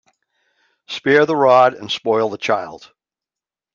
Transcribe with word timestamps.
Spare 0.87 1.27
the 1.27 1.35
rod 1.35 1.75
and 1.75 1.91
spoil 1.91 2.31
the 2.31 2.39
child. 2.39 2.91